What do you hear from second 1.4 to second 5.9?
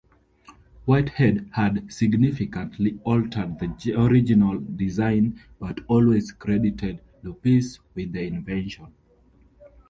had significantly altered the original design, but